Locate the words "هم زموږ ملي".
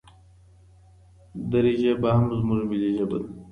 2.17-2.89